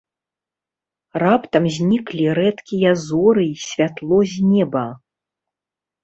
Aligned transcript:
Раптам 1.23 1.67
зніклі 1.75 2.23
рэдкія 2.39 2.93
зоры 3.07 3.43
і 3.49 3.55
святло 3.65 4.19
з 4.31 4.49
неба. 4.55 4.83